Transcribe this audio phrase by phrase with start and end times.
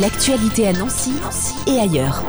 [0.00, 1.12] L'actualité à Nancy,
[1.66, 2.22] et ailleurs.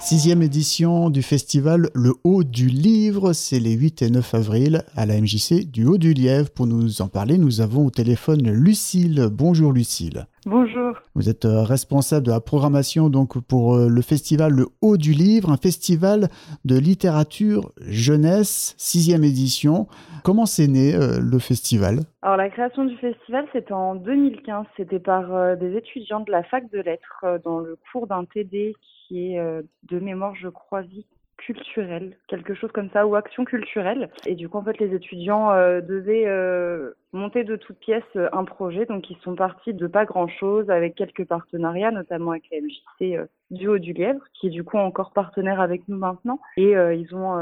[0.00, 5.04] Sixième édition du festival Le Haut du Livre, c'est les 8 et 9 avril à
[5.04, 6.48] la MJC du Haut du Lièvre.
[6.48, 9.28] Pour nous en parler, nous avons au téléphone Lucille.
[9.30, 10.26] Bonjour Lucille.
[10.48, 10.94] Bonjour.
[11.16, 15.10] Vous êtes euh, responsable de la programmation donc pour euh, le festival Le Haut du
[15.10, 16.28] Livre, un festival
[16.64, 19.88] de littérature jeunesse, sixième édition.
[20.22, 21.98] Comment s'est né euh, le festival?
[22.22, 24.66] Alors la création du festival, c'était en 2015.
[24.76, 28.76] C'était par des étudiants de la fac de lettres dans le cours d'un TD
[29.08, 29.40] qui est
[29.82, 31.06] de mémoire, je crois, vie
[31.38, 34.10] culturelle, quelque chose comme ça, ou action culturelle.
[34.26, 38.28] Et du coup, en fait, les étudiants euh, devaient euh, monter de toutes pièces euh,
[38.32, 38.86] un projet.
[38.86, 43.68] Donc, ils sont partis de pas grand-chose, avec quelques partenariats, notamment avec la MJC du
[43.68, 46.40] Haut-du-Lièvre, qui est du coup encore partenaire avec nous maintenant.
[46.56, 47.38] Et ils ont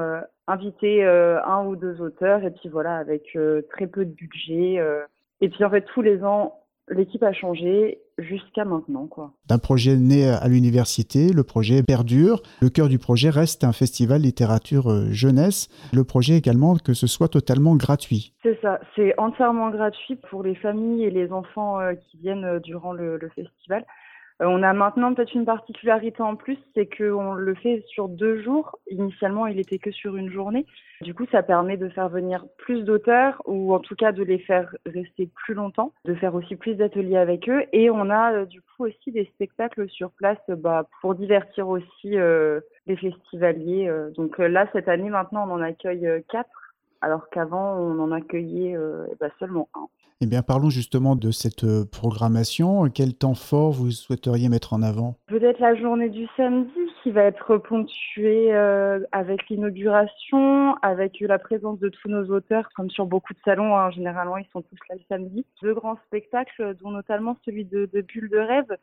[0.46, 3.38] invité un ou deux auteurs, et puis voilà, avec
[3.70, 4.82] très peu de budget.
[5.40, 9.06] et puis, en fait, tous les ans, l'équipe a changé jusqu'à maintenant.
[9.06, 9.32] quoi.
[9.48, 12.42] D'un projet né à l'université, le projet perdure.
[12.60, 15.68] Le cœur du projet reste un festival littérature euh, jeunesse.
[15.92, 18.34] Le projet également que ce soit totalement gratuit.
[18.42, 22.60] C'est ça, c'est entièrement gratuit pour les familles et les enfants euh, qui viennent euh,
[22.60, 23.84] durant le festival.
[24.42, 28.42] Euh, on a maintenant peut-être une particularité en plus, c'est qu'on le fait sur deux
[28.42, 28.78] jours.
[28.90, 30.66] Initialement, il était que sur une journée.
[31.02, 34.38] Du coup, ça permet de faire venir plus d'auteurs ou en tout cas de les
[34.38, 37.64] faire rester plus longtemps, de faire aussi plus d'ateliers avec eux.
[37.72, 42.16] Et on a euh, du coup aussi des spectacles sur place bah, pour divertir aussi
[42.16, 43.90] euh, les festivaliers.
[44.16, 46.64] donc là, cette année, maintenant, on en accueille quatre
[47.04, 49.88] alors qu'avant on en accueillait euh, bah, seulement un.
[50.20, 52.88] Eh bien, parlons justement de cette euh, programmation.
[52.88, 55.16] Quel temps fort vous souhaiteriez mettre en avant?
[55.26, 56.70] Peut-être la journée du samedi
[57.02, 62.90] qui va être ponctuée euh, avec l'inauguration, avec la présence de tous nos auteurs, comme
[62.90, 63.76] sur beaucoup de salons.
[63.76, 65.44] Hein, généralement, ils sont tous là le samedi.
[65.62, 68.76] Deux grands spectacles, dont notamment celui de, de Bulle de rêve,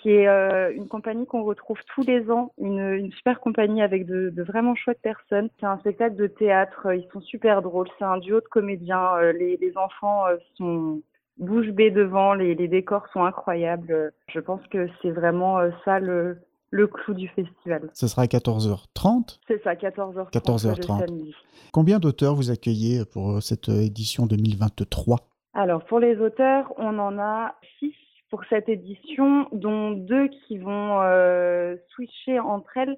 [0.00, 4.32] qui est euh, une compagnie qu'on retrouve tous les ans, une, super compagnie avec de,
[4.42, 5.48] vraiment chouettes personnes.
[5.60, 9.32] C'est un spectacle de théâtre, ils sont super drôles, c'est un duo de comédiens, euh,
[9.32, 11.02] les, enfants euh, sont
[11.38, 14.12] bouche bée devant, les, décors sont incroyables.
[14.28, 16.38] Je pense que c'est vraiment ça le,
[16.70, 17.90] le clou du festival.
[17.94, 20.30] Ce sera à 14h30 C'est ça, 14h30.
[20.30, 21.34] 14h30.
[21.72, 25.18] Combien d'auteurs vous accueillez pour cette édition 2023
[25.54, 27.92] Alors, pour les auteurs, on en a 6
[28.32, 32.96] pour cette édition, dont deux qui vont euh, switcher entre elles.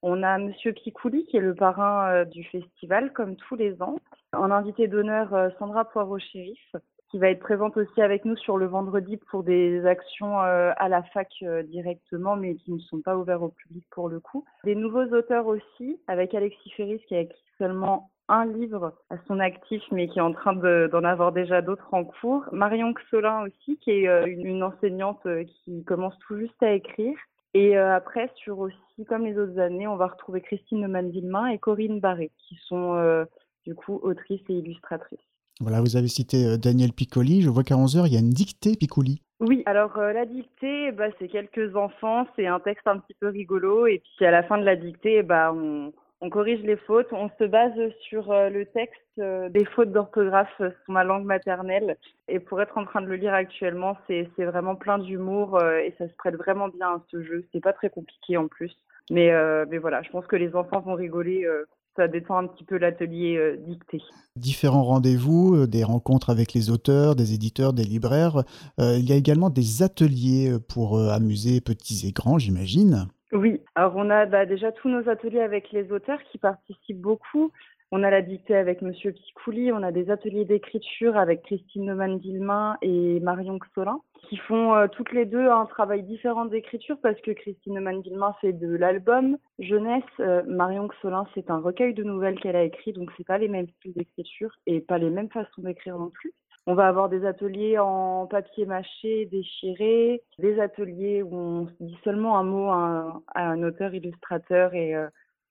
[0.00, 3.96] On a Monsieur Picouli, qui est le parrain euh, du festival, comme tous les ans.
[4.32, 6.76] En invité d'honneur, euh, Sandra Poivre-Shérif,
[7.10, 11.02] qui va être présente aussi avec nous sur le vendredi pour des actions à la
[11.02, 11.32] fac
[11.64, 14.44] directement, mais qui ne sont pas ouvertes au public pour le coup.
[14.64, 19.38] Des nouveaux auteurs aussi, avec Alexis Ferris, qui a écrit seulement un livre à son
[19.38, 22.44] actif, mais qui est en train d'en avoir déjà d'autres en cours.
[22.52, 27.16] Marion Xolin aussi, qui est euh, une, enseignante euh, qui commence tout juste à écrire.
[27.54, 31.58] Et euh, après, sur aussi, comme les autres années, on va retrouver Christine Neumann-Villemain et
[31.58, 33.26] Corinne Barré, qui sont
[33.64, 35.18] du coup autrices et illustratrices.
[35.60, 37.40] Voilà, vous avez cité Daniel Piccoli.
[37.40, 39.22] Je vois qu'à 11h, il y a une dictée Piccoli.
[39.40, 43.86] Oui, alors la dictée, bah, c'est quelques enfants, c'est un texte un petit peu rigolo.
[43.86, 47.28] Et puis à la fin de la dictée, bah, on, on corrige les fautes, on
[47.38, 47.72] se base
[48.08, 51.98] sur euh, le texte euh, des fautes d'orthographe sur ma langue maternelle.
[52.28, 55.94] Et pour être en train de le lire actuellement, c'est vraiment plein d'humour euh, et
[55.98, 57.44] ça se prête vraiment bien à ce jeu.
[57.52, 58.72] C'est pas très compliqué en plus.
[59.10, 59.30] Mais,
[59.70, 61.46] mais voilà, je pense que les enfants vont rigoler.
[61.94, 64.02] ça détend un petit peu l'atelier dicté.
[64.34, 68.42] Différents rendez-vous, des rencontres avec les auteurs, des éditeurs, des libraires.
[68.78, 73.06] il y a également des ateliers pour amuser petits et grands, j'imagine.
[73.32, 77.50] Oui, alors on a bah, déjà tous nos ateliers avec les auteurs qui participent beaucoup.
[77.92, 82.76] On a la dictée avec Monsieur Picouli, on a des ateliers d'écriture avec Christine Neumann-Villemain
[82.82, 87.30] et Marion Xolin, qui font euh, toutes les deux un travail différent d'écriture parce que
[87.30, 92.56] Christine Neumann-Villemain fait de l'album jeunesse, euh, Marion Xolin c'est un recueil de nouvelles qu'elle
[92.56, 95.96] a écrit, donc c'est pas les mêmes styles d'écriture et pas les mêmes façons d'écrire
[95.96, 96.32] non plus.
[96.68, 102.38] On va avoir des ateliers en papier mâché déchiré, des ateliers où on dit seulement
[102.38, 105.06] un mot à un, auteur-illustrateur et euh,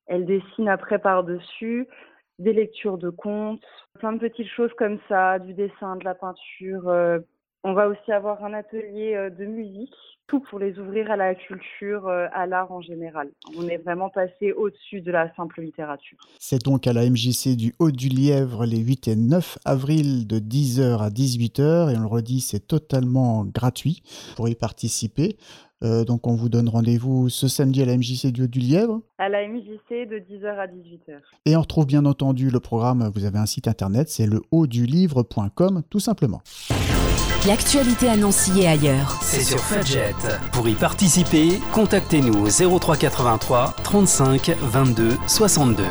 [0.07, 1.87] elle dessine après par-dessus,
[2.37, 3.63] des lectures de contes,
[3.99, 6.89] plein de petites choses comme ça, du dessin, de la peinture.
[6.89, 7.19] Euh.
[7.65, 9.93] On va aussi avoir un atelier euh, de musique
[10.27, 13.29] tout pour les ouvrir à la culture, euh, à l'art en général.
[13.57, 16.17] On est vraiment passé au-dessus de la simple littérature.
[16.39, 21.09] C'est donc à la MJC du Haut-du-Lièvre les 8 et 9 avril de 10h à
[21.09, 24.03] 18h et on le redit, c'est totalement gratuit
[24.35, 25.37] pour y participer.
[25.83, 29.47] Euh, donc on vous donne rendez-vous ce samedi à la MJC du Haut-du-Lièvre À la
[29.47, 31.19] MJC de 10h à 18h.
[31.45, 34.67] Et on retrouve bien entendu le programme, vous avez un site internet, c'est le haut
[34.67, 36.41] du livre.com tout simplement.
[37.47, 39.19] L'actualité à Nancy et ailleurs.
[39.21, 40.15] C'est sur Fadjet.
[40.51, 45.83] Pour y participer, contactez-nous au 0383 35 22 62.